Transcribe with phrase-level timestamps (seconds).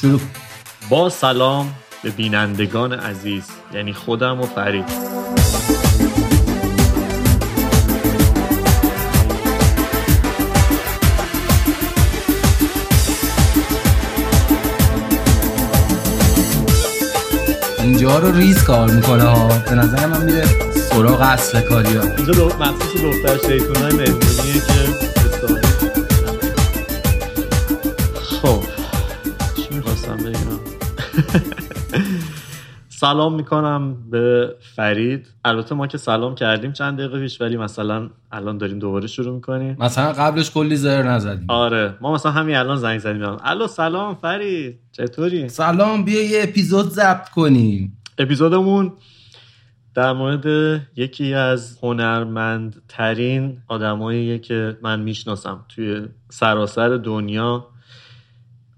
[0.00, 0.20] شروع.
[0.90, 3.44] با سلام به بینندگان عزیز
[3.74, 4.84] یعنی خودم و فرید.
[17.78, 19.48] اینجا رو ریز کار می‌کنه ها.
[19.48, 20.44] به نظر من میره
[20.90, 22.46] سراغ اصل کاری ها اینجا دو...
[22.46, 25.19] مخصوص دختر شیطون های مهمونیه که
[33.00, 35.28] سلام می‌کنم به فرید.
[35.44, 39.76] البته ما که سلام کردیم چند دقیقه پیش ولی مثلا الان داریم دوباره شروع می‌کنیم.
[39.78, 41.46] مثلا قبلش کلی زر نزدیم.
[41.48, 43.36] آره ما مثلا همین الان زنگ زدیم.
[43.42, 44.78] الو سلام فرید.
[44.92, 47.98] چطوری؟ سلام بیا یه اپیزود ضبط کنیم.
[48.18, 48.92] اپیزودمون
[49.94, 57.66] در مورد یکی از هنرمندترین آدماییه که من می‌شناسم توی سراسر دنیا.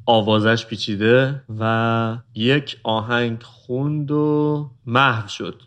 [0.07, 5.63] آوازش پیچیده و یک آهنگ خوند و محو شد.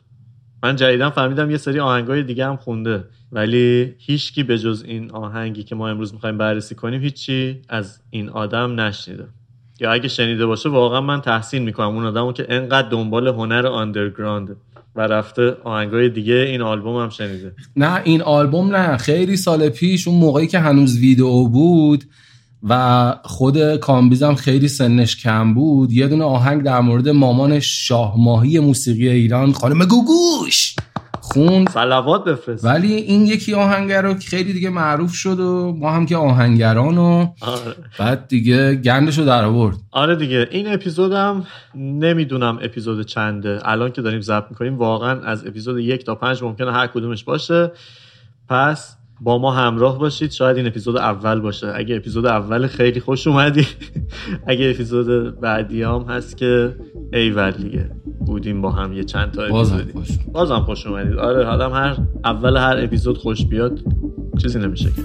[0.63, 5.63] من جدیدا فهمیدم یه سری آهنگای دیگه هم خونده ولی هیچکی به جز این آهنگی
[5.63, 9.27] که ما امروز می‌خوایم بررسی کنیم هیچی از این آدم نشنیده.
[9.79, 14.55] یا اگه شنیده باشه واقعا من تحسین می‌کنم اون آدمو که انقدر دنبال هنر آندرگراند
[14.95, 17.53] و رفته آهنگای دیگه این آلبوم هم شنیده.
[17.75, 18.97] نه این آلبوم نه.
[18.97, 22.03] خیلی سال پیش اون موقعی که هنوز ویدئو بود
[22.69, 25.91] و خود کامبیزم خیلی سنش کم بود.
[25.91, 30.75] یه دونه آهنگ در مورد مامان شاه ماهی موسیقی ایران خانم گوگوش
[31.21, 31.69] خوند.
[31.69, 32.65] صلوات بفرست.
[32.65, 37.27] ولی این یکی آهنگر رو خیلی دیگه معروف شد و ما هم که آهنگران و
[37.41, 37.75] آره.
[37.99, 39.77] بعد دیگه گندش رو در آورد.
[39.91, 40.47] آره دیگه.
[40.51, 43.59] این اپیزودم نمی‌دونم اپیزود چنده.
[43.63, 47.71] الان که داریم ضبط می‌کنیم واقعا از اپیزود یک تا پنج ممکنه هر کدومش باشه.
[48.49, 50.31] پس با ما همراه باشید.
[50.31, 51.71] شاید این اپیزود اول باشه.
[51.75, 53.67] اگه اپیزود اول خیلی خوش اومدی
[54.47, 56.75] اگه اپیزود بعدیام هست که
[57.13, 57.91] ایول دیگه
[58.25, 59.91] بودیم با هم یه چند تا اپیزودی.
[59.91, 61.13] خوش بازم خوش اومدید.
[61.17, 63.79] آره آدم هر اول هر اپیزود خوش بیاد
[64.41, 65.01] چیزی نمیشه که.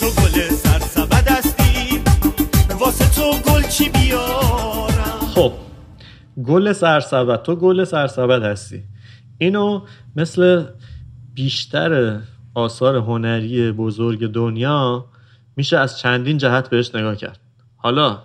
[0.00, 2.00] تو گل سرسبد هستی؟
[2.80, 5.52] واسه تو گل چی بیارم؟ خب
[6.44, 7.42] گل سرسبد.
[7.42, 8.82] تو گل سرسبد هستی.
[9.38, 9.80] اینو
[10.16, 10.64] مثل
[11.34, 12.20] بیشتر
[12.54, 15.06] آثار هنری بزرگ دنیا
[15.56, 17.40] میشه از چندین جهت بهش نگاه کرد.
[17.76, 18.18] حالا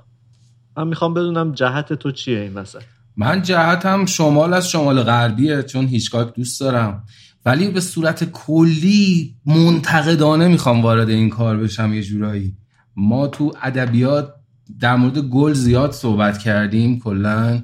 [0.78, 2.81] من می‌خوام بدونم جهت تو چیه این وسط؟
[3.18, 7.03] من جهتم شمال از شمال غربیه چون هیچکاک دوست دارم.
[7.45, 12.57] ولی به صورت کلی منتقدانه می‌خوام وارد این کار بشم یه جورایی.
[12.95, 14.34] ما تو ادبیات
[14.79, 17.62] در مورد گل زیاد صحبت کردیم کلا.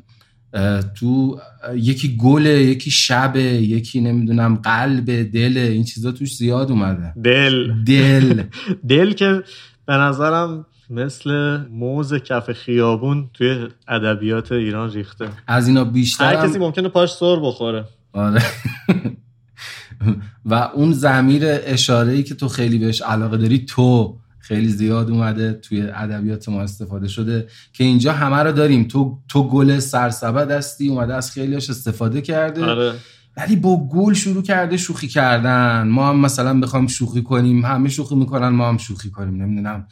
[1.00, 1.40] تو
[1.76, 7.14] یکی گله یکی شبه یکی نمی‌دونم قلب دل این چیزا توش زیاد اومده.
[7.24, 7.84] دل.
[7.84, 8.44] دل.
[8.90, 9.44] دل که
[9.86, 15.28] به نظرم مثل موز کف خیابون توی ادبیات ایران ریخته.
[15.48, 17.86] از اینا بیشتر هر کسی ممکنه پاش سر بخوره.
[18.14, 18.42] آره.
[20.46, 24.18] و اون زمیر اشاره ای که تو خیلی بهش علاقه داری تو.
[24.48, 28.84] خیلی زیاد اومده توی ادبیات ما استفاده شده که اینجا همه رو داریم.
[28.84, 32.66] تو تو گل سرسبد هستی اومده از خیلیش استفاده کرده.
[32.66, 32.94] آره.
[33.38, 35.88] ولی با گل شروع کرده شوخی کردن.
[35.88, 39.42] ما هم مثلا بخوام شوخی کنیم همه شوخی می‌کنن ما هم شوخی کنیم.
[39.44, 39.88] نمی‌دونم.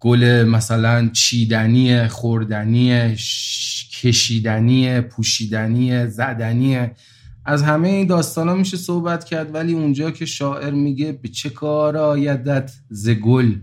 [0.00, 6.90] گل مثلا چیدنی خوردنی ش- کشیدنی پوشیدنی زدنی
[7.44, 11.50] از همه این داستان ها میشه صحبت کرد ولی اونجا که شاعر میگه به چه
[11.50, 13.54] کار آیدت ز گل؟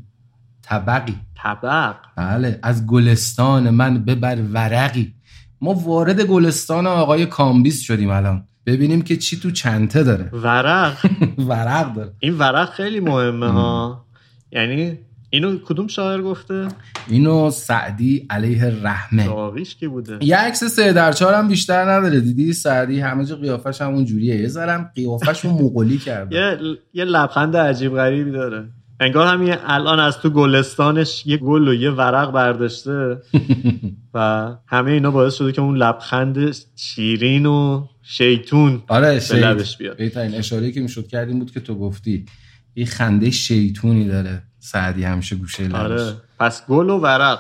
[0.69, 1.16] طبقی.
[1.44, 1.96] طبق.
[2.16, 5.13] بله از گلستان من ببر ورقی.
[5.62, 8.44] ما وارد گلستان آقای کامبیز شدیم الان.
[8.66, 10.30] ببینیم که چی تو چنته داره.
[10.34, 11.06] ورق.
[11.50, 12.13] ورق داره.
[12.19, 14.06] این ورق خیلی مهمه ها.
[14.52, 14.97] یعنی
[15.30, 16.68] اینو کدوم شاعر گفته؟
[17.07, 19.25] اینو سعدی علیه رحمه.
[19.25, 23.36] داغیش کی بوده؟ یه عکس سه در چهار هم بیشتر نداره دیدی؟ سعدی همه جا
[23.36, 26.36] قیافش همون جوریه یه ذرم قیافش رو مغولی کرده.
[26.36, 26.57] یه
[26.94, 28.69] یه لبخند عجیب غریبی داره.
[29.00, 33.18] انگار همین الان از تو گلستانش یه گل و یه ورق برداشته.
[34.13, 39.98] و همه اینا باعث شده که اون لبخند شیرین و شیطون آره به لبش بیاد.
[39.98, 42.25] بهترین اشاره که می‌شد کردیم بود که تو گفتی
[42.75, 45.75] یه خنده شیطونی داره سعدی همیشه گوشه لبش.
[45.75, 47.40] آره پس گل و ورق.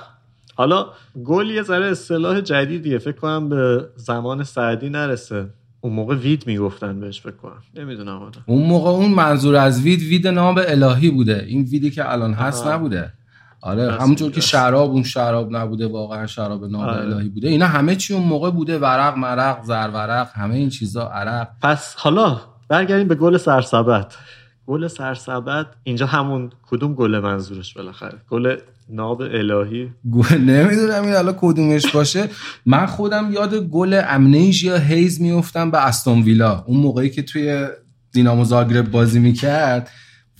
[0.55, 0.87] حالا
[1.23, 5.49] گل یه ذره اصطلاح جدیدیه فکر کنم به زمان سعدی نرسه.
[5.81, 7.63] اون موقع وید می‌گفتن بهش فکر کنم.
[7.75, 8.31] نمی‌دونم حالا.
[8.45, 11.45] اون موقع اون منظور از وید وید نام الهی بوده.
[11.47, 12.75] این ویدی که الان هست آها.
[12.75, 13.13] نبوده.
[13.61, 14.41] آره همونطور که.
[14.41, 15.87] شراب اون شراب نبوده.
[15.87, 17.01] واقعا شراب نام آره.
[17.01, 17.47] الهی بوده.
[17.47, 18.79] اینا همه چی اون موقع بوده.
[18.79, 21.47] ورق مرق زرورق همه این چیزا عرق.
[21.61, 24.17] پس حالا برگردیم به گل سرسبت
[24.67, 28.57] گل سرسبد اینجا همون کدوم گل منظورش بالاخره؟ گل
[28.89, 29.89] ناب الهی.
[30.31, 32.29] نمی‌دونم این حالا کدومش باشه.
[32.65, 36.63] من خودم یاد گل امنیژیا هیز میفتم به استون ویلا.
[36.67, 37.67] اون موقعی که توی
[38.11, 39.89] دینامو زاگرب بازی می‌کرد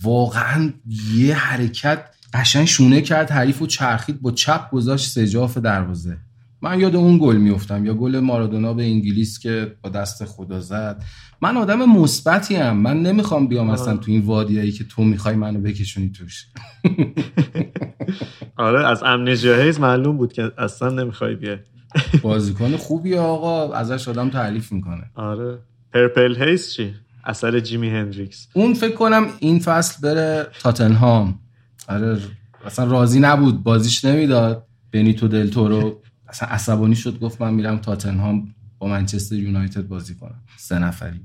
[0.02, 0.72] واقعا
[1.14, 2.04] یه حرکت
[2.34, 6.16] قشنگ شونه کرد حریف و چرخید با چپ گذاشت سجاف دروازه.
[6.62, 11.02] من یاد اون گل میفتم یا گل مارادونا به انگلیس که با دست خدا زد.
[11.42, 12.76] من آدم مثبتی ام.
[12.76, 16.46] من نمی‌خوام بیام اصلا تو این وادیایی که تو می‌خوای منو بکشونی توش.
[18.56, 19.02] آره از
[19.44, 21.58] هیز معلوم بود که اصلا نمی‌خوای بیای.
[22.22, 23.74] بازیکن خوبی آقا.
[23.74, 25.04] ازش آدم تعریف می‌کنه.
[25.14, 25.58] آره.
[25.92, 28.48] پرپل هیز چی؟ اثر جیمی هندریکس.
[28.54, 31.38] اون فکر کنم این فصل بره تاتنهام.
[31.88, 32.18] آره
[32.66, 33.62] اصلا راضی نبود.
[33.62, 34.66] بازیش نمی‌داد.
[34.92, 40.42] بنیتو دلتورو اصلا عصبانی شد گفت من میرم تاتنهام با منچستر یونایتد بازی کنم.
[40.56, 41.20] سه نفری.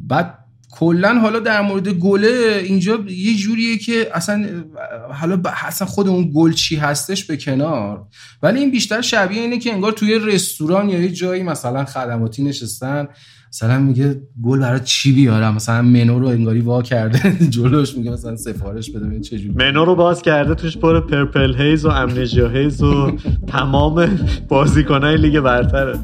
[0.00, 0.38] بعد
[0.70, 4.64] کلا حالا در مورد گله اینجا یه جوریه که اصلا
[5.12, 8.06] حالا اصلا خود اون گل چی هستش به کنار.
[8.42, 13.08] ولی این بیشتر شبیه اینه که انگار توی رستوران یا یه جایی مثلا خدماتی نشستن.
[13.52, 17.36] مثلا میگه گل برای چی بیارم؟ مثلا منو رو انگاری وا کرده.
[17.50, 21.84] جلوش میگه مثلا سفارش بده ببین چه منو رو باز کرده توش پر پرپل هیز
[21.84, 23.16] و امنیجیا هیز و
[23.46, 24.18] تمام
[24.48, 25.98] بازیکنای لیگ برتره.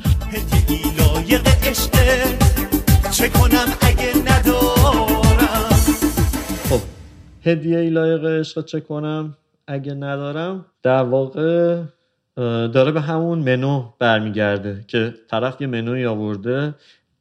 [3.10, 5.78] چه کنم اگه ندارم
[6.68, 6.80] خب
[7.42, 9.34] هدیه ای لایق عشق چه کنم.
[9.66, 11.82] اگه ندارم در واقع
[12.66, 16.74] داره به همون منو برمیگرده که طرف یه منوی آورده.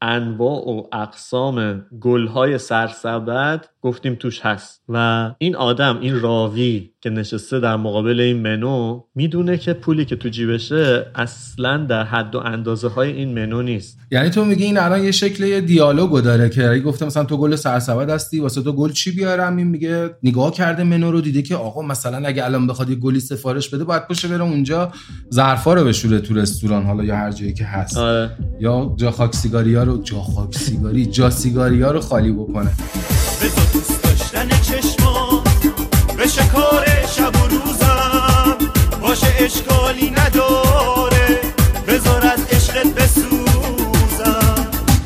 [0.04, 4.82] انواع و اقسام گلهای سرسبد گفتیم توش هست.
[4.90, 10.16] و این آدم این راوی که نشسته در مقابل این منو می‌دونه که پولی که
[10.16, 13.98] تو جیبشه اصلا در حد و اندازه های این منو نیست.
[14.12, 17.38] یعنی تو میگی این الان یه شکل یه دیالوگو داره که اگه گفته مثلا تو
[17.38, 21.42] گل سرسبد هستی واسه تو گل چی بیارم؟ این میگه نگاه کرده منو رو دیده
[21.42, 24.92] که آقا مثلا اگه الان بخواد یه گلی سفارش بده باید پشه بره اونجا
[25.34, 27.98] ظرفا رو بشوره تو رستوران حالا یا هر جایی که هست.
[27.98, 28.30] آره.
[28.60, 32.72] یا جا خاک سیگاریا رو جا خاک سیگاری جا سیگاریا رو خالی بکنه.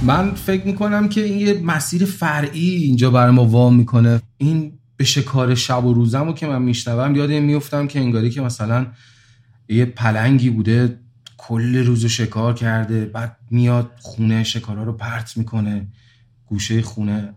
[0.01, 4.21] من فکر می‌کنم که این یه مسیر فرعی اینجا برای ما وام می‌کنه.
[4.37, 8.29] این به شکار شب و روزم رو که من میشنوم یاد این میفتم که انگاری
[8.29, 8.87] که مثلا
[9.69, 10.99] یه پلنگی بوده
[11.37, 15.87] کل روز رو شکار کرده بعد میاد خونه شکارا رو پرت می‌کنه
[16.45, 17.33] گوشه خونه.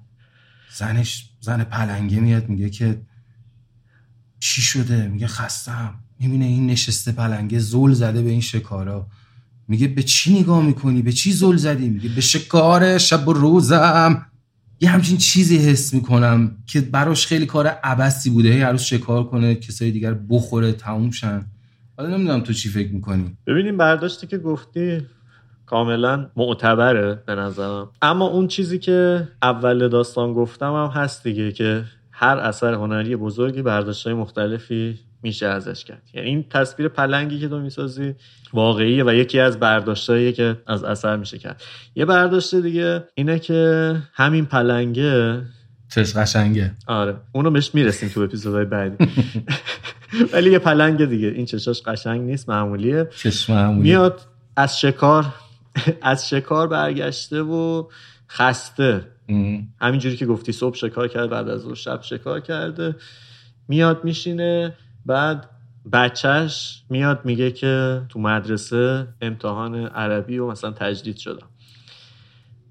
[0.76, 3.02] زنش زن پلنگه میاد میگه که
[4.40, 5.94] چی شده؟ میگه خستم.
[6.20, 9.06] می‌بینه این نشسته پلنگه زل زده به این شکارا.
[9.68, 14.26] میگه به چی نگاه می‌کنی؟ به چی زل زدی؟ میگه به شکار شب و روزم.
[14.80, 18.52] یه همچین چیزی حس می‌کنم که براش خیلی کار عبسی بوده.
[18.52, 21.46] هی روز شکار کنه کسای دیگر بخوره تموم شن.
[21.96, 25.00] حالا نمی‌دونم تو چی فکر می‌کنی؟ ببینیم برداشتی که گفتی.
[25.70, 27.88] کاملا معتبره به نظرم.
[28.02, 33.62] اما اون چیزی که اول داستان گفتم هم هست دیگه که هر اثر هنری بزرگی
[33.62, 36.02] برداشتهای مختلفی میشه ازش کرد.
[36.14, 38.14] یعنی این تصویر پلنگی که تو می‌سازی
[38.52, 41.62] واقعیه و یکی از برداشتهایی که از اثر میشه کرد.
[41.94, 45.42] یه برداشت دیگه اینه که همین پلنگه
[45.94, 46.72] چش قشنگه.
[46.86, 47.16] آره.
[47.32, 49.06] اونو بهش می‌رسیم تو اپیزودهای بعدی.
[50.32, 51.28] ولی یه پلنگ دیگه.
[51.28, 53.08] این چشاش قشنگ نیست معمولیه.
[53.16, 54.20] چشم معمولی میاد
[54.56, 55.24] از شکار
[56.02, 57.88] از شکار برگشته و
[58.28, 59.06] خسته.
[59.80, 62.96] همینجوری که گفتی صبح شکار کرد بعد از ظهر شب شکار کرده.
[63.68, 65.50] میاد میشینه بعد
[65.92, 71.46] بچهش میاد میگه که تو مدرسه امتحان عربی و مثلا تجدید شدم.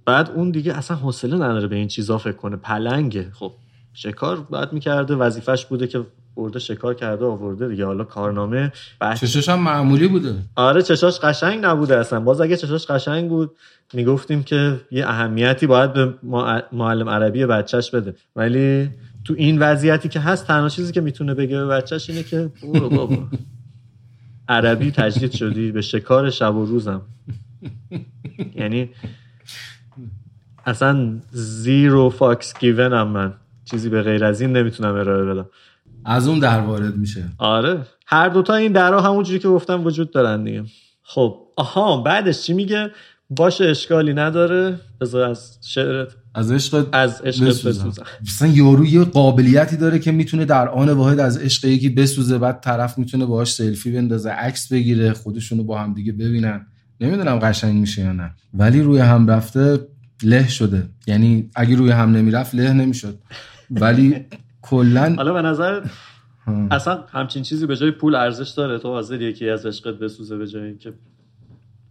[0.05, 2.55] بعد اون دیگه اصلا حوصله نداره به این چیزا فکر کنه.
[2.55, 3.31] پلنگه.
[3.33, 3.51] خب
[3.93, 6.05] شکار بعد می‌کرده وظیفش بوده که
[6.39, 7.85] برده شکار کرده آورده دیگه.
[7.85, 10.35] حالا کارنامه بچه چشش هم معمولی بوده.
[10.55, 12.19] آره چشاش قشنگ نبوده اصلا.
[12.19, 13.51] باز اگه چشاش قشنگ بود
[13.93, 18.15] می‌گفتیم که یه اهمیتی باید به مع- معلم عربی بچهش بده.
[18.35, 18.89] ولی
[19.23, 22.89] تو این وضعیتی که هست تنها چیزی که می‌تونه بگه به بچهش اینه که برو
[22.89, 23.17] بابا.
[24.49, 27.01] عربی تجدید شدی به شکار شب و روزم.
[28.55, 28.89] یعنی
[30.65, 33.33] اصلا zero fucks given م من.
[33.65, 35.45] چیزی به غیر از این نمی‌تونم ارائه بدم.
[36.05, 37.23] از اون در وارد میشه.
[37.37, 37.79] آره.
[38.05, 40.63] هر دوتا این درا همونجوری که گفتم وجود دارن دیگه.
[41.03, 42.91] خب آها بعدش چی میگه؟
[43.29, 44.79] باشه اشکالی نداره.
[45.01, 47.47] بذار از شعرت از عشق از عشق.
[47.47, 48.03] بسوزم.
[48.21, 52.59] مثلا یارو یه قابلیتی داره که می‌تونه در آن واحد از عشق یکی بسوزه بعد
[52.61, 56.65] طرف می‌تونه باهاش سلفی بندازه عکس بگیره خودشونو با هم دیگه ببینن.
[57.01, 58.31] نمی‌دونم قشنگ میشه یا نه.
[58.53, 59.79] ولی روی هم رفته
[60.23, 60.89] له شده.
[61.07, 63.19] یعنی اگه روی هم نمی‌رفت له نمی‌شد.
[63.71, 64.15] ولی
[64.61, 65.81] کلا حالا به نظر
[66.71, 70.47] اصلا همچین چیزی به جای پول ارزش داره؟ تو حاضر یکی از عشقت بسوزه به
[70.47, 70.93] جای اینکه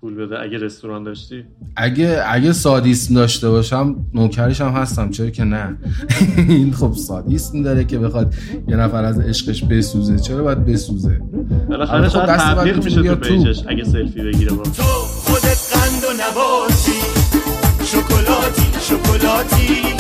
[0.01, 0.41] پول بده.
[0.43, 1.45] اگه رستوران داشتی؟
[1.77, 5.11] اگه اگه سادیسم داشته باشم نوکرش هم هستم.
[5.11, 5.77] چرا که نه؟
[6.49, 8.35] این خب سادیسم داره که بخواد
[8.69, 10.19] یه نفر از عشقش بسوزه.
[10.19, 11.21] چرا باید بسوزه؟
[11.69, 13.15] بالاخره خب شاید دست میشه تو.
[13.15, 14.63] پیجش اگه سلفی بگیره با.
[14.63, 16.93] تو خودت قند و نباتی.
[17.85, 19.98] شکلاتی شکلاتی.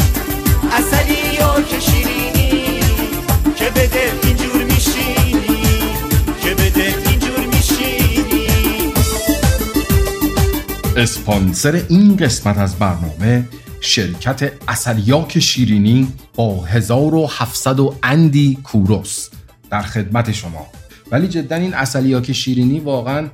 [10.98, 13.48] اسپانسر این قسمت از برنامه
[13.80, 19.28] شرکت اصلیاک شیرینی با 1700 و اندی کوروس
[19.70, 20.66] در خدمت شما.
[21.10, 23.28] ولی جدا این اصلیاک شیرینی واقعا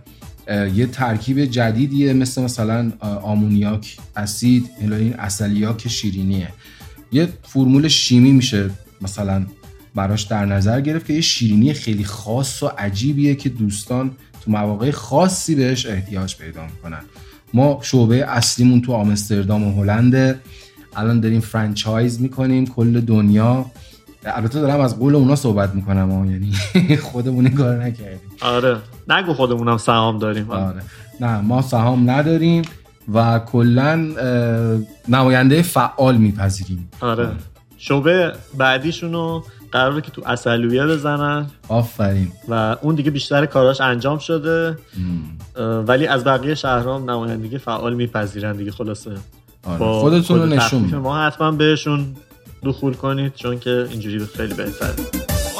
[0.75, 6.49] یه ترکیب جدیدیه مثل مثلا آمونیاک اسید این اصلیاک شیرینیه.
[7.13, 9.47] یه فرمول شیمی میشه مثلا
[9.95, 14.91] براش در نظر گرفت که یه شیرینی خیلی خاص و عجیبیه که دوستان تو مواقع
[14.91, 17.03] خاصی بهش احتیاج پیدا می‌کنن.
[17.55, 20.39] ما شعبه اصلیمون تو آمستردام و هلنده.
[20.97, 23.67] الان داریم فرانچایز می‌کنیم کل دنیا.
[24.25, 26.53] البته دارم از قول اونا صحبت می‌کنم ها یعنی
[27.13, 28.31] خودمون این کار نکردیم.
[28.41, 28.77] آره.
[29.09, 30.51] نگو خودمونم سهام داریم.
[30.51, 30.83] آره.
[31.21, 32.63] نه ما سهام نداریم
[33.15, 34.09] و کلا
[35.09, 36.89] نماینده فعال میپذیریم.
[37.01, 37.29] آره.
[37.79, 39.43] شعبه بعدیشونو
[39.75, 41.47] قراره که تو اصلویه بزنن.
[41.69, 42.33] آفرین.
[42.49, 44.79] و اون دیگه بیشتر کاراش انجام شده.
[45.87, 49.11] ولی از بقیه شهرام نمایندگی فعال میپذیرن دیگه خلاصه.
[49.65, 49.79] آره.
[50.01, 50.95] خودتون رو نشون.
[50.95, 52.17] ما حتما بهشون
[52.65, 54.95] دخول کنید چون که اینجوری خیلی بهتره.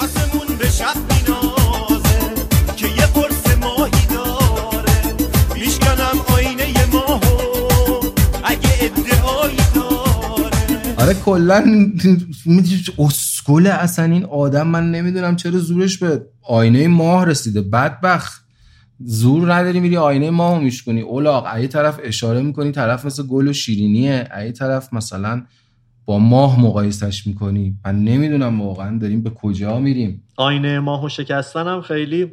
[0.03, 2.35] آسمون به شب مینازه
[2.77, 5.15] که یه قرص ماهی داره.
[5.55, 7.69] میشکنم آینه ماهو
[8.45, 10.95] اگه ادعایی داره.
[10.99, 11.65] آره کلا
[13.45, 17.63] اسکل اصلا این آدم من نمی‌دونم چرا زورش به آینه ماه رسیده.
[17.63, 18.45] بدبخت.
[19.01, 23.53] زور نداری میری آینه ماه میشکنی اولاق ای طرف اشاره می‌کنی طرف مثل گل و
[23.53, 24.29] شیرینیه.
[24.39, 25.43] ای طرف مثلا
[26.05, 27.77] با ماه مقایسش می‌کنی.
[27.85, 30.23] من نمی‌دونم واقعا داریم به کجا میریم.
[30.37, 32.33] آینه ماهو شکستن هم خیلی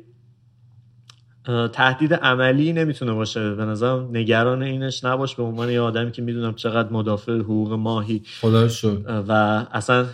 [1.73, 3.55] تهدید عملی نمی‌تونه باشه.
[3.55, 5.35] به نظرم نگران اینش نباش.
[5.35, 8.67] به عنوان یه آدمی که می‌دونم چقدر مدافع حقوق ماهی خدا
[9.07, 9.31] اه، و
[9.71, 10.05] اصلا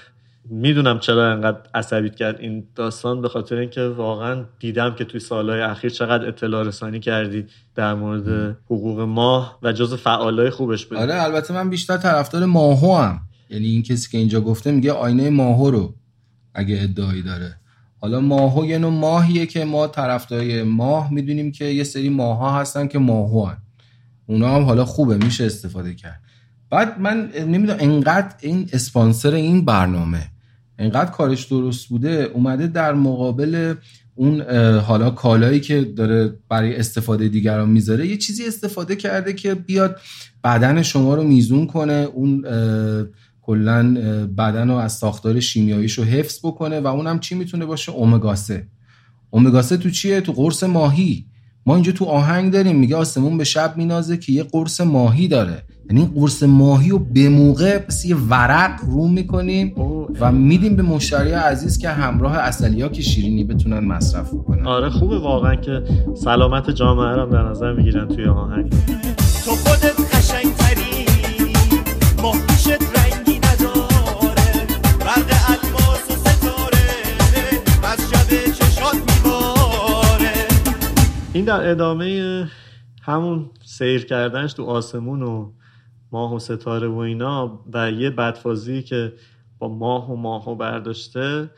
[0.49, 2.39] می‌دونم چرا انقدر عصبیت کرد.
[2.39, 7.45] این داستان به خاطر اینکه واقعا دیدم که توی سالهای اخیر چقدر اطلاع رسانی کردی
[7.75, 12.97] در مورد حقوق ماه و جز فعالای خوبش بودی آره البته من بیشتر طرفدار ماهو
[12.97, 15.95] هم یعنی این کسی که اینجا گفته میگه آینه ماهو رو
[16.53, 17.57] اگه ادعایی داره.
[18.01, 22.59] حالا ماهو یه نوع ماهیه که ما طرفدارای ماه می‌دونیم که یه سری ماه ها
[22.59, 23.57] هستن که ماهو هن.
[24.27, 26.21] اونا هم حالا خوبه میشه استفاده کرد.
[26.69, 30.29] بعد من نمی‌دونم انقدر این اسپانسر این برنامه
[30.79, 33.73] انقدر کارش درست بوده اومده در مقابل
[34.15, 34.41] اون
[34.79, 39.99] حالا کالایی که داره برای استفاده دیگران می‌ذاره یه چیزی استفاده کرده که بیاد
[40.43, 42.45] بدن شما رو میزون کنه اون
[43.41, 43.93] کلا
[44.37, 48.67] بدن رو از ساختار شیمیاییش رو حفظ بکنه و اونم چی می‌تونه باشه؟ اومگا 3
[49.29, 51.25] اومگا 3 تو چیه؟ تو قرص ماهی.
[51.65, 55.63] ما اینجا تو آهنگ داریم میگه آسمون به شب مینازه که یه قرص ماهی داره.
[55.89, 59.73] یعنی قرص ماهی رو به موقع مثل یه ورق رو می‌کنیم.
[60.19, 64.67] و میدیم به مشتری عزیز که همراه اصلیا که شیرینی بتونن مصرف بکنن.
[64.67, 65.83] آره خوبه واقعا که
[66.15, 68.69] سلامت جامعه رو هم در نظر می‌گیرن توی آهنگ.
[69.45, 71.05] تو خودت قشنگتری
[72.21, 74.67] ماه پیشت رنگی نداره
[74.99, 76.87] برق الماس و ستاره
[77.83, 80.33] از شب چشات میباره.
[81.33, 82.47] این در ادامه
[83.01, 85.51] همون سیر کردنش تو آسمون و
[86.11, 89.13] ماه و ستاره و اینا و یه بدفازی که
[89.59, 91.49] با ماه و ماهو برداشته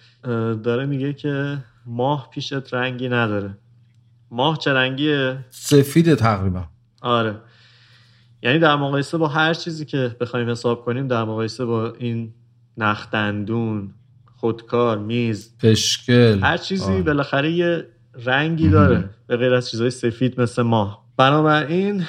[0.64, 3.58] داره میگه که ماه پیشت رنگی نداره.
[4.32, 6.66] ماه چه رنگیه؟ سفید تقریبا.
[7.02, 7.36] آره.
[8.44, 12.34] یعنی در مقایسه با هر چیزی که بخوایم حساب کنیم در مقایسه با این
[12.78, 13.94] نختندون
[14.36, 16.40] خودکار میز پشکل.
[16.44, 17.02] هر چیزی آه.
[17.02, 17.86] بالاخره یه
[18.26, 21.06] رنگی داره به غیر از چیزهای سفید مثل ماه.
[21.18, 22.06] بنابراین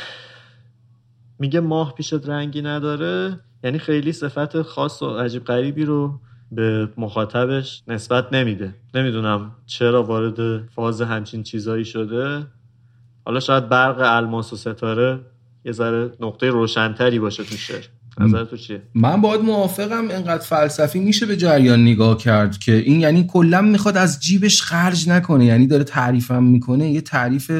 [1.38, 3.40] میگه ماه پیشت رنگی نداره.
[3.64, 6.20] یعنی خیلی صفت خاص و عجیب غریبی رو
[6.52, 8.74] به مخاطبش نسبت نمیده.
[8.94, 12.46] نمی‌دونم چرا وارد فاز همچین چیزایی شده.
[13.24, 15.20] حالا شاید برق الماس و ستاره
[15.64, 17.84] یه ذره نقطه روشنتری باشه تو شعر.
[18.18, 23.00] نظر تو چیه؟ من باید موافقم انقدر فلسفی میشه به جریان نگاه کرد که این
[23.00, 25.44] یعنی کلا می‌خواد از جیبش خرج نکنه.
[25.44, 26.90] یعنی داره تعریفم می‌کنه.
[26.90, 27.50] یه تعریف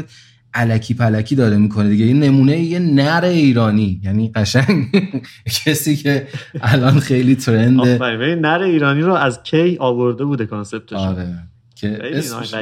[0.54, 2.04] علکی پلکی داره می‌کنه دیگه.
[2.04, 4.86] این نمونه یه نر ایرانی یعنی قشنگ.
[5.64, 6.26] کسی که
[6.60, 8.38] الان خیلی ترنده آفرین.
[8.38, 11.34] نر ایرانی رو از کی آورده بوده کانسپتش آره.
[11.74, 11.98] که.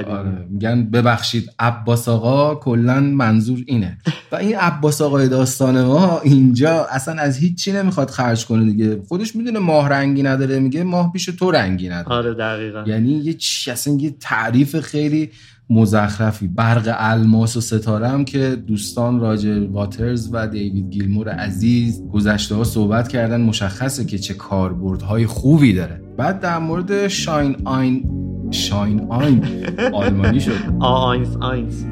[0.09, 0.47] آره.
[0.51, 3.99] میگن ببخشید عباس آقا کلا منظور اینه.
[4.33, 9.01] و این عباس آقای داستان ما اینجا اصلا از هیچی نمی‌خواد خرج کنه دیگه.
[9.09, 10.59] خودش می‌دونه ماه رنگی نداره.
[10.59, 12.17] میگه ماه پیش تو رنگی نداره.
[12.17, 12.85] آره دقیقا.
[12.87, 15.31] یعنی یه چی اصلا یه تعریف خیلی
[15.71, 16.49] مزخرفی.
[16.49, 22.65] برق الماس و ستاره هم که دوستان راجر واترز و دیوید گیلمور عزیز گذشته ها
[22.65, 26.01] صحبت کردن مشخصه که چه کاربردهای خوبی داره.
[26.17, 28.05] بعد در مورد شاین آین
[28.51, 29.45] شاین آین
[29.93, 30.59] آلمانی شد.
[30.81, 31.85] آ آینس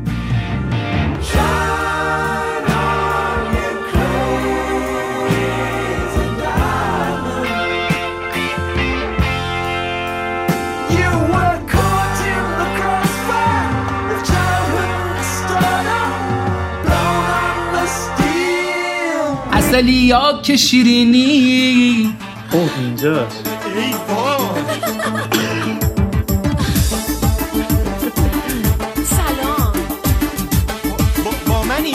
[19.85, 22.15] یا که شیرینی.
[22.53, 23.27] او اینجا
[23.77, 23.93] ای
[29.05, 29.73] سلام
[31.25, 31.95] با, با منی؟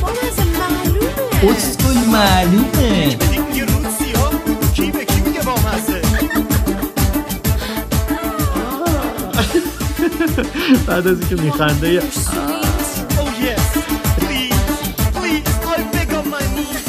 [0.00, 1.56] با از معلومه.
[1.56, 3.16] اسکل معلومه.
[10.86, 12.02] بعد از اینکه میخنده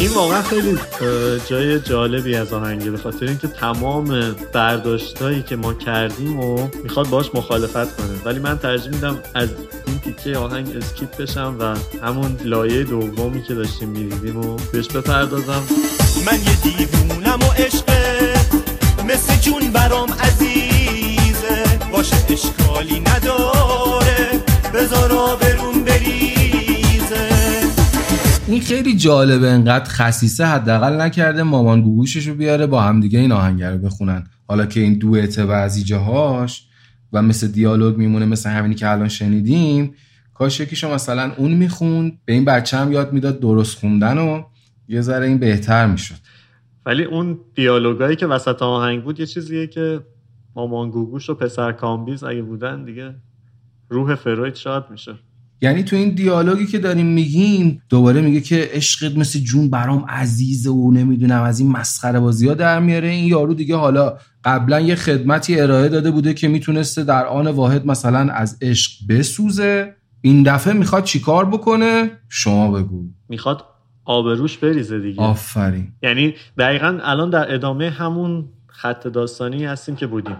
[0.08, 0.78] این واقعا خیلی
[1.48, 7.30] جای جالبی از آهنگه به خاطر اینکه تمام برداشتایی که ما کردیم و می‌خواد باش
[7.34, 8.22] مخالفت کنه.
[8.26, 9.50] ولی من ترجیح میدم از
[9.88, 15.64] این تیکه آهنگ اسکیپ بشم و همون لایه دومی که داشتیم می‌دیدیم و بهش بپردازم.
[16.26, 18.52] من یه دیوونم و عشقت
[19.08, 21.80] مثل جون برام عزیزه.
[21.92, 25.12] باشه اشکالی نداره بذار
[28.48, 33.63] این خیلی جالبه انقدر خسیسه حداقل نکرده مامان گوگوشش رو بیاره با همدیگه این آهنگ
[33.63, 34.24] رو بخونن.
[34.48, 36.68] حالا که این دوئت بعضی جاهاش
[37.13, 39.94] و مثل دیالوگ میمونه مثل همینی که الان شنیدیم
[40.34, 44.43] کاش یکیشو مثلا اون می‌خوند به این بچه هم یاد می‌داد درست خوندن و
[44.88, 46.15] یه ذره این بهتر می‌شد.
[46.86, 50.00] ولی اون دیالوگایی که وسط آهنگ بود یه چیزیه که
[50.56, 53.15] مامان گوگوش و پسر کامبیز اگه بودن دیگه
[53.89, 55.13] روح فروید شاد میشه.
[55.62, 60.70] یعنی تو این دیالوگی که داریم میگیم دوباره میگه که عشقت مثل جون برام عزیزه
[60.70, 63.08] و نمی‌دونم از این مسخره بازی ها در میاره.
[63.08, 67.86] این یارو دیگه حالا قبلا یه خدمتی ارائه داده بوده که می‌تونسته در آن واحد
[67.86, 69.96] مثلا از عشق بسوزه.
[70.22, 73.04] این دفعه می‌خواد چیکار بکنه؟ شما بگو.
[73.30, 73.65] می‌خواد
[74.06, 75.22] آبروش بریزه دیگه.
[75.22, 75.88] آفرین.
[76.04, 80.38] یعنی دقیقا الان در ادامه همون خط داستانی هستیم که بودیم.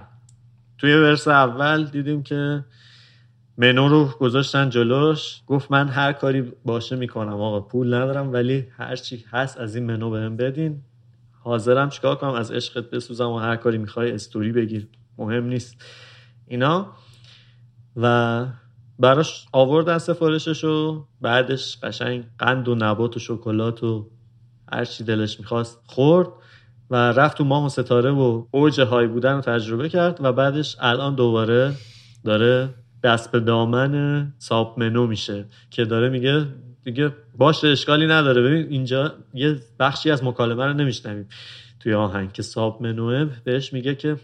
[0.78, 2.64] توی ورس اول دیدیم که
[3.58, 5.42] منو رو گذاشتن جلوش.
[5.48, 9.86] گفت من هر کاری باشه می‌کنم آقا پول ندارم ولی هر چی هست از این
[9.86, 10.82] منو بهم بدین.
[11.44, 14.88] حاضرم چیکار کنم؟ از عشقت بسوزم و هر کاری می‌خوای استوری بگیر.
[15.18, 15.76] مهم نیست.
[16.48, 16.92] اینا.
[17.96, 18.46] و
[19.00, 24.10] براش آوردن سفارشش و بعدش قشنگ قند و نبات و شکلات و
[24.72, 26.28] هر چی دلش می‌خواست خورد
[26.90, 30.78] و رفت تو ماه و ستاره و اوج های بودن رو تجربه کرد و بعدش
[30.80, 31.74] الان دوباره
[32.26, 32.70] داره
[33.04, 36.46] دست به دامن ساب منو میشه که داره میگه
[36.84, 38.42] دیگه باشه اشکالی نداره.
[38.42, 41.30] ببین اینجا یه بخشی از مکالمه رو نمیشنویم.
[41.80, 44.16] توی آهنگ که ساب منوه بهش میگه که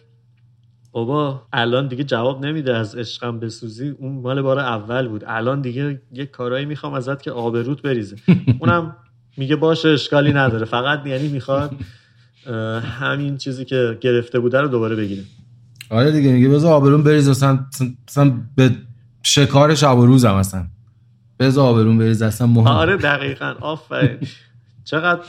[0.91, 3.89] بابا الان دیگه جواب نمیده از عشقم بسوزی.
[3.89, 5.23] اون مال بار اول بود.
[5.27, 8.15] الان دیگه یه کارایی می‌خوام ازت که آبروت بریزه.
[8.59, 8.95] اونم
[9.37, 10.65] میگه باشه اشکالی نداره.
[10.65, 11.71] فقط یعنی می‌خواد
[12.99, 15.23] همین چیزی که گرفته بوده رو دوباره بگیره.
[15.89, 17.65] آره دیگه میگه بذار آبرون بریز اصلا
[18.07, 18.71] اصلا به
[19.23, 20.67] شکار شب و روزم اصلا.
[21.39, 23.53] بذار آبرون بریز اصلا مهم آره دقیقا.
[23.61, 24.17] آفرین.
[24.83, 25.21] چقدر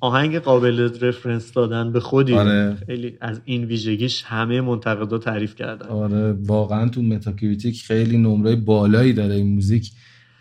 [0.00, 2.34] آهنگ قابل reference دادن به خودی.
[2.34, 2.76] آره.
[2.86, 5.86] خیلی از این ویژگیش همه منتقدا تعریف کردن.
[5.86, 9.90] آره واقعا تو Metacritic خیلی نمره بالایی داره این موزیک.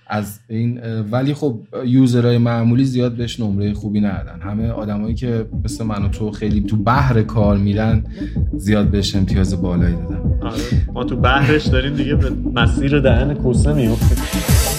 [0.09, 4.41] از این ولی خب یوزرهای معمولی زیاد بهش نمره خوبی ندادن.
[4.41, 8.03] همه آدمایی که مثل من و تو خیلی تو بحر کار میرن
[8.57, 10.39] زیاد بهش امتیاز بالایی دادن.
[10.41, 10.61] آره.
[10.93, 14.17] ما تو بحرش داریم دیگه به مسیر دهن کوسه میفتیم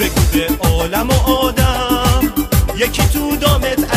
[0.01, 2.29] بگو به عالم و آدم
[2.77, 3.88] یکی تو دامت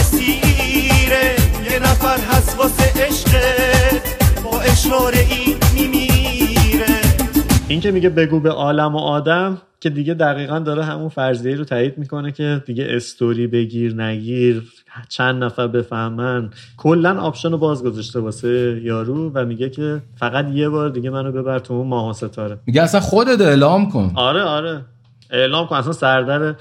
[7.72, 11.64] این که میگه بگو به عالم و آدم که دیگه دقیقا داره همون فرضیه رو
[11.64, 14.64] تایید می‌کنه که دیگه استوری بگیر نگیر
[15.10, 16.50] چند نفر بفهمن.
[16.78, 21.32] کلا option رو باز گذاشته واسه یارو و میگه که فقط یه بار دیگه منو
[21.32, 22.60] ببر تو اون ماه ستاره.
[22.66, 24.12] میگه اصلا خودت اعلام کن.
[24.16, 24.82] آره آره.
[25.30, 26.56] اعلام کن اصلا سردر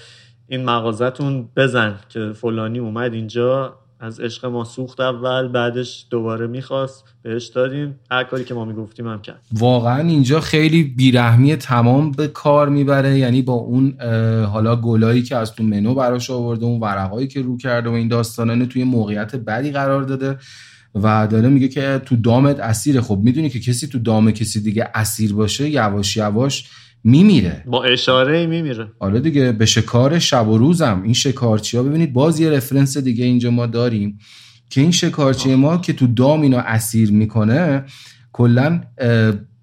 [0.48, 7.09] این مغازتون بزن که فلانی اومد اینجا از عشق ما سوخت اول بعدش دوباره می‌خواست.
[7.22, 7.94] بهش دادیم.
[8.10, 9.40] هر کاری که ما می‌گفتیم هم کرد.
[9.52, 13.18] واقعا اینجا خیلی بیرحمی تمام به کار می‌بره.
[13.18, 14.00] یعنی با اون
[14.44, 18.08] حالا گلایی که از تو منو براش آورده اون ورقایی که رو کرده و این
[18.08, 20.38] داستانانه توی موقعیت بدی قرار داده
[20.94, 24.88] و داره میگه که تو دامت اسیره خب می‌دونی که کسی تو دام کسی دیگه
[24.94, 26.68] اسیر باشه یواش یواش
[27.04, 27.64] میمیره.
[27.66, 28.92] با اشاره ای میمیره.
[28.98, 31.02] آره دیگه به شکار شب و روزم.
[31.04, 34.18] این شکارچی ها ببینید باز یه رفرنس دیگه اینجا ما داریم.
[34.70, 37.84] که این شکارچی ما که تو دام اینو اسیر می‌کنه
[38.32, 38.80] کلا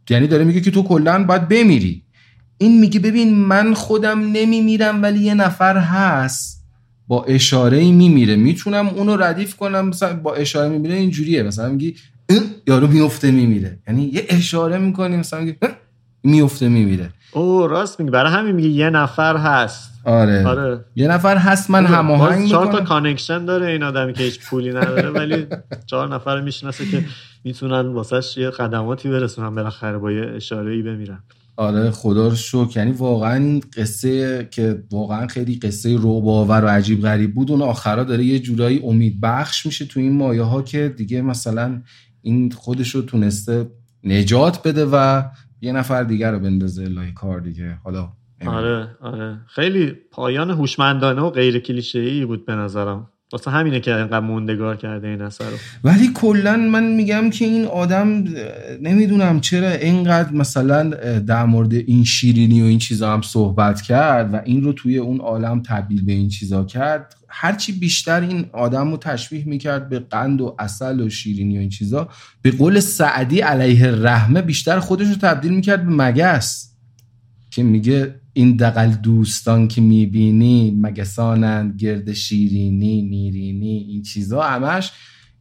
[0.09, 2.03] یعنی داره میگه که تو کلا باید بمیری.
[2.57, 6.63] این میگه ببین من خودم نمیمیرم ولی یه نفر هست.
[7.07, 8.35] با اشاره میمیره.
[8.35, 11.43] می‌تونم اونو ردیف کنم مثلا با اشاره میمیره اینجوریه.
[11.43, 11.95] مثلا میگی
[12.67, 13.79] یارو میفته میمیره.
[13.87, 15.69] یعنی یه اشاره می‌کنی مثلا میگی اه،
[16.23, 17.09] میفته میمیره.
[17.31, 18.11] او راست میگی.
[18.11, 19.91] برای همین میگه یه نفر هست.
[20.05, 20.47] آره.
[20.47, 20.85] آره.
[20.95, 25.09] یه نفر هست من هماهنگ چهار تا connection داره این آدمی که هیچ پولی نداره
[25.09, 25.45] ولی
[25.85, 27.05] چهار نفر می‌شناسه که
[27.43, 31.23] می‌تونن واسش یه خدماتی برسونن بالاخره با یه اشاره ای بمیرن.
[31.57, 32.77] آره خدا رو شکر.
[32.77, 38.03] یعنی واقعا این قصه که واقعا خیلی قصه رعب‌آور و عجیب غریب بود اون آخرا
[38.03, 41.81] داره یه جورایی امید بخش میشه تو این مایه ها که دیگه مثلا
[42.21, 43.67] این خودش رو تونسته
[44.03, 45.23] نجات بده و
[45.61, 47.79] یه نفر دیگر رو بندازه لای کار دیگه.
[47.83, 48.57] حالا نمی‌دونم.
[48.57, 49.41] آره آره.
[49.47, 53.09] خیلی پایان هوشمندانه و غیر کلیشه ای بود به نظرم.
[53.31, 55.57] واسه همینه که اینقدر موندگار کرده این اثر رو.
[55.83, 58.23] ولی کلا من میگم که این آدم
[58.81, 64.41] نمی‌دونم چرا اینقدر مثلا در مورد این شیرینی و این چیزا هم صحبت کرد و
[64.45, 67.15] این رو توی اون عالم تبدیل به این چیزا کرد.
[67.29, 71.69] هرچی بیشتر این آدم رو تشبیه می‌کرد به قند و اصل و شیرینی و این
[71.69, 72.09] چیزا
[72.41, 76.76] به قول سعدی علیه رحمه بیشتر خودش رو تبدیل می‌کرد به مگس.
[77.57, 84.91] که میگه این دقل دوستان که می‌بینی مگسانند گرد شیرینی میرینی این چیزا همش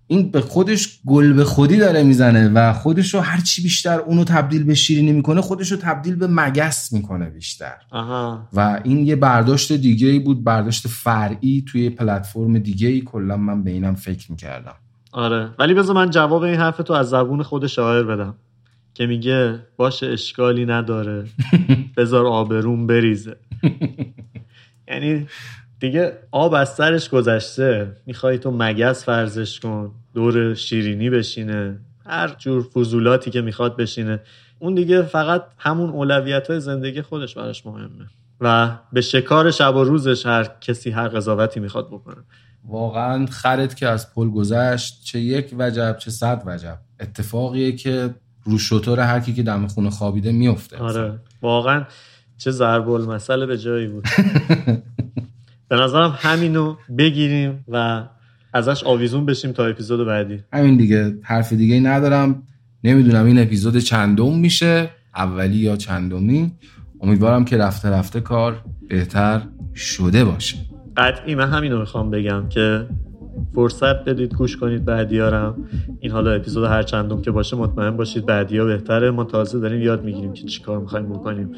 [0.06, 4.64] این به خودش گل به خودی داره می‌زنه و خودش رو هرچی بیشتر اونو تبدیل
[4.64, 7.74] به شیرینی می‌کنه خودش رو تبدیل به مگس می‌کنه بیشتر.
[7.90, 8.48] آها.
[8.52, 13.62] و این یه برداشت دیگه ای بود برداشت فرعی توی پلتفرم دیگه ای کلا من
[13.62, 14.74] به اینم فکر می‌کردم.
[15.12, 15.50] آره.
[15.58, 18.34] ولی بذار من جواب این حرف تو از زبون خود شاعر بدم.
[18.96, 21.24] که میگه باشه اشکالی نداره.
[21.96, 23.36] بذار آبروم بریزه.
[24.88, 25.26] یعنی
[25.80, 27.96] دیگه آب از سرش گذشته.
[28.06, 34.20] می‌خوای تو مگس فرزش کن دور شیرینی بشینه هر جور فضولاتی که می‌خواد بشینه.
[34.58, 38.06] اون دیگه فقط همون اولویت های زندگی خودش براش مهمه.
[38.40, 42.22] و به شکار شب و روزش هر کسی هر قضاوتی می‌خواد بکنه.
[42.64, 46.78] واقعا خرت که از پل گذشت چه یک وجب چه صد وجب.
[47.00, 48.14] اتفاقیه که
[48.46, 51.20] رو شطور هر کی که دم خونه خوابیده میفته آره.
[51.42, 51.84] واقعا
[52.38, 54.08] چه ضرب المثل به جایی بود.
[55.68, 58.04] به نظرم همینو بگیریم و
[58.52, 60.42] ازش آویزون بشیم تا اپیزود بعدی.
[60.52, 61.18] همین دیگه.
[61.22, 62.42] حرف دیگه ای ندارم.
[62.84, 66.52] نمی‌دونم این اپیزود چندم میشه اولی یا چندمی.
[67.00, 69.42] امیدوارم که رفته رفته کار بهتر
[69.74, 70.56] شده باشه.
[70.96, 72.86] قطعی من همینو می‌خوام بگم که
[73.56, 75.68] فرصت بدید گوش کنید بعدیارم
[76.00, 79.10] این حالا اپیزود هر چندم که باشه مطمئن باشید بعدیا بهتره.
[79.10, 81.52] ما تازه داریم یاد می‌گیریم که چیکار می‌خوایم بکنیم.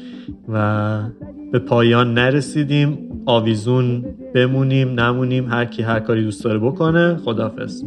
[0.49, 1.03] و
[1.51, 2.97] به پایان نرسیدیم.
[3.25, 5.49] آویزون بمونیم نمونیم.
[5.49, 7.83] هر کی هر کاری دوست داره بکنه خدافظ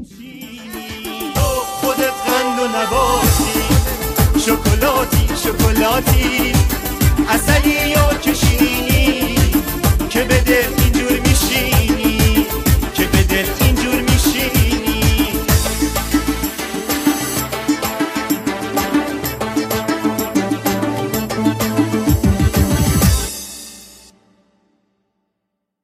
[1.81, 2.13] خودت
[4.39, 6.53] شکلاتی شکلاتی.
[7.29, 8.35] اصلی یا که